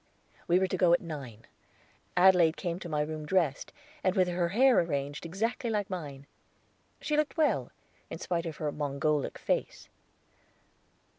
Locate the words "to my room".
2.79-3.23